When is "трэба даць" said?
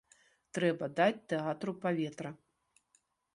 0.57-1.23